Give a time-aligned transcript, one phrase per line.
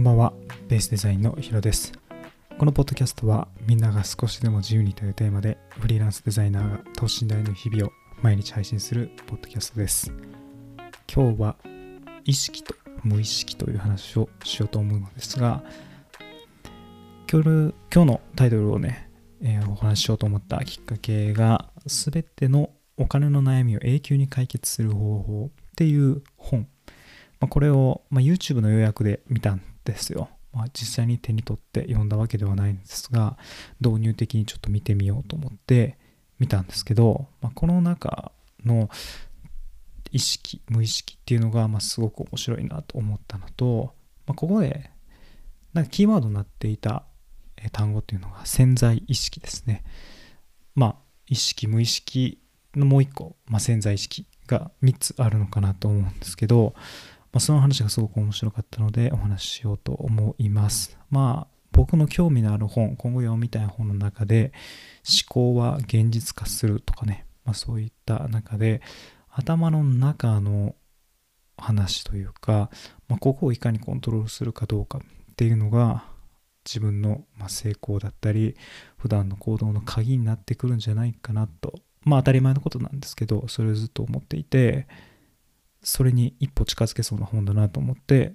[0.00, 0.32] こんばんは、
[0.66, 1.92] ベースデザインのヒロです。
[2.56, 7.92] このポッドキャストは、みんなが少しでも自由にというテーマで、フリーランスデザイナーが等身大の日々を
[8.22, 10.10] 毎日配信するポッドキャストです。
[11.14, 11.56] 今日は、
[12.24, 12.74] 意識と
[13.04, 15.62] 無意識という話をしようと思うのですが、
[17.30, 19.10] 今日今日のタイトルをね、
[19.42, 26.66] えーお話ししようと思ったきっかけが、すべてのお金の悩みを永久に解決する方法っていう本。
[27.38, 30.28] ま、これを、ま、YouTube の予約で見たんですよ。
[30.52, 33.38] まあ、実際に手に取って読んだわけではないんですが、
[33.80, 35.98] 導入的にちょっと見てみようと思って
[36.38, 38.32] 見たんですけど、まあ、この中
[38.64, 38.90] の
[40.10, 43.94] 意識、無意識っていうのが、ま、すごく面白いなと思ったのと、
[44.26, 44.90] まあ、ここで、
[45.72, 47.04] なんかキーワードになっていた
[47.72, 49.84] 単語っていうのが潜在意識ですね。
[50.74, 52.40] まあ、意識、無意識
[52.74, 56.74] のもう一個、まあ、潜在意識が3つあるのかなと思うんですけど、
[57.32, 60.98] まあ、その話がすごく面白かったのでお話ししようと思います。
[61.10, 64.52] まあ僕の興味のある本、今後読みたい本の中で
[65.08, 68.82] 思考は現実化するとかね、まあ、そういった中で
[69.30, 70.74] 頭の中の
[71.56, 72.70] 話というか、
[73.08, 76.04] まあ、ここをいかにコントロールするかどうかっていうのが
[76.64, 78.56] 自分の成功だったり
[78.96, 84.86] 普段の行動の鍵になってくるんじゃないかなとまあ当たり前のことなんですけどそれをずっと思っていて
[85.82, 88.34] それに一歩近づけそうな本だなと思って、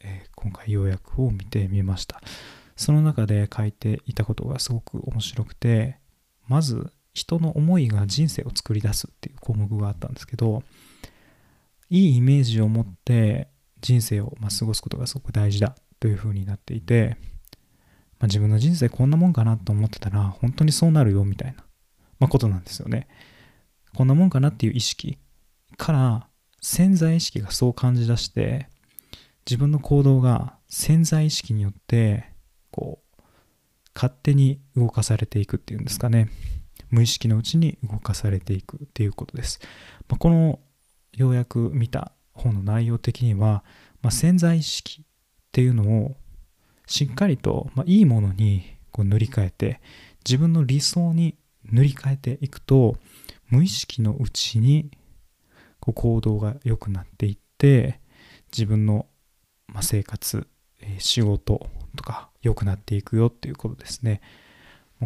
[0.00, 2.20] えー今回要約を見てみました。
[2.76, 5.98] その中で書いていたことがすごく面白くて
[6.46, 10.62] まず人の思いが人生を作り出すっていう項目があったんですけど
[11.88, 13.48] いいイメージを持って
[13.80, 17.16] 人生をまあ過ごすことがすごく大事だというふうになっていて、
[18.18, 21.64] まあ、自分の人生こんなもんかなと思ってたら本当にそうなるよみたいな、
[22.18, 23.08] まあ、ことなんですよね。
[23.94, 25.16] こんなもんかなっていう意識
[25.78, 26.28] から
[26.68, 28.68] 潜在意識がそう感じ出して
[29.48, 32.28] 自分の行動が潜在意識によって
[32.72, 33.22] こう
[33.94, 36.28] 勝手に動かされていくっていうんですかね。
[36.90, 39.60] 無意識のうちに動かされていくっていうことです、
[40.08, 40.58] まあ、この
[41.16, 43.64] ようやく見た本の内容的には、
[44.02, 45.04] まあ、潜在意識っ
[45.52, 46.16] ていうのを
[46.86, 49.80] しっかりと、まあ、いいものにこう塗り替えて
[50.24, 52.96] 自分の理想に塗り替えていくと
[53.50, 54.90] 無意識のうちに
[55.86, 58.00] こう行動が良くなっていって
[58.52, 59.06] 自分の
[59.80, 60.46] 生活、
[60.98, 64.20] 仕事とか良くなっていくよっていうことですね。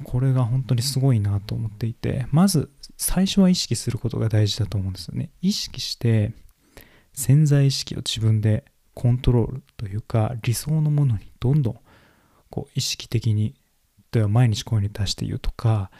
[0.04, 5.30] これが本当にすごいなと思っていてまず最初は意識することが大事だと思うんですよね。
[5.42, 6.32] 意識して
[7.12, 8.64] 潜在意識を自分で
[8.94, 11.80] コントロールというか理想のものにどんどん
[12.50, 13.54] こう意識的に
[14.12, 15.90] 例えば毎日声に出して言うとか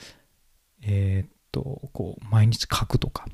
[0.83, 3.27] えーっとこう毎日書くとか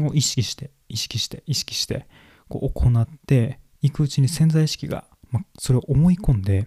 [0.00, 2.06] を意識して意識して意識して
[2.48, 6.66] こう行っていくうちに潜在意識が、まあ、それを思い込んで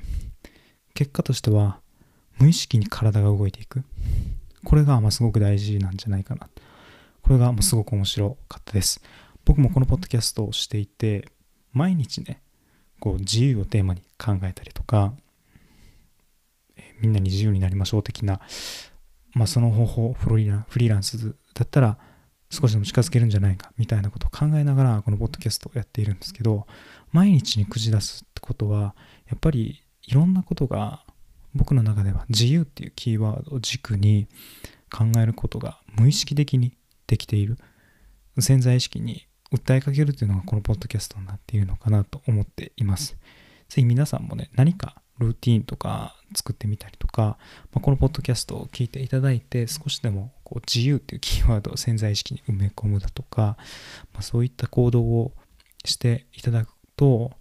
[0.94, 1.80] 結果としては
[2.40, 3.84] 無意識に体が動いていく。
[4.64, 6.50] これがまあすごく大事なんじゃないかな。
[7.22, 9.02] これがまあすごく面白かったです。
[9.46, 11.28] 僕もこのポッドキャストをしていて
[11.72, 12.42] 毎日ね
[13.00, 15.14] こう自由をテーマに考えたりとか
[16.76, 18.42] えーみんなに自由になりましょう的な
[19.34, 21.98] まあその方法フリーランフリーランスだったら
[22.50, 26.66] 少しでも近づけるんじゃないかみたいなことを考えながらこのポッドキャストをやっているんですけど
[27.12, 28.96] 毎日に口出すってことは
[29.28, 31.04] やっぱりいろんなことが
[31.54, 34.28] 僕の中では自由っていうキーワードを軸に
[34.92, 36.74] 考えることが無意識的に
[37.08, 37.58] できている。
[38.40, 43.18] 潜在意識に訴えかけるというのがこのポッドキャストになっているのかなと思っています。
[43.70, 47.38] ぜひ皆さんもね何かルーティーンとか作ってみたりとか、
[47.72, 53.58] まあ、このポッドキャストを聞いていただいて少しでもこう自由っていうキーワードを潜在意識に埋め込むだとか、
[54.14, 55.34] まあ、そういった行動を
[55.86, 57.32] していただくと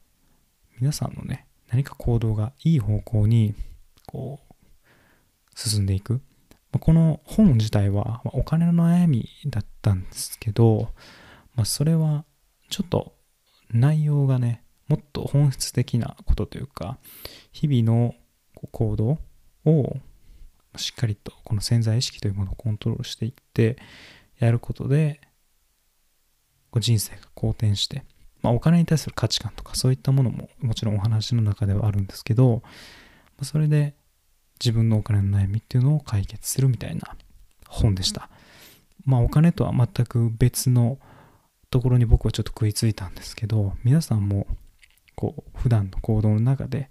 [0.79, 3.55] 皆さんのね何か行動がいい方向に
[4.07, 10.91] こう進んでいく、まあこの本自体はお金の悩みだったんですけど、
[11.55, 12.25] まあ、それは
[12.69, 13.15] ちょっと
[13.71, 16.99] 内容がねもっと本質的なことというか
[17.53, 18.15] 日々の
[18.71, 19.19] 行動
[19.65, 19.97] を
[20.77, 23.77] しっかりとこの潜在意識というものをコントロールしていって
[24.39, 25.21] やることで
[26.81, 28.05] 人生が好転して、
[28.43, 32.63] まあ、お金に対する価値観とかそういったものももちろんお話の中ではあるんですけど、
[33.43, 33.95] それで
[34.61, 37.17] 自分のお金の悩みっていうのを解決するみたいな
[37.69, 38.29] 本でした。
[39.05, 40.99] まあお金とは全く別の
[41.71, 44.47] ところに僕はちょっと食いついたんですけど皆さんも
[45.17, 46.89] こう普段の行動の中で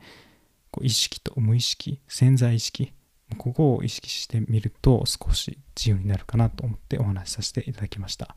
[0.72, 2.92] こう意識と無意識潜在意識
[3.38, 8.36] ここを意識してみると少し自由になるかなと思ってお話しさせていただきました。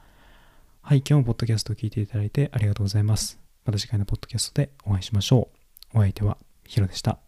[0.80, 3.38] はい今日もポッドキャストを聞いていただいてありがとうございます。
[3.64, 5.48] また次回のポッドキャストでお会いしましょ
[5.94, 5.98] う。
[5.98, 7.27] お相手はヒロでした。